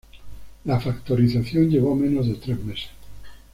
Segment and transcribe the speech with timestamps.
[0.65, 2.89] La factorización llevó menos de tres meses.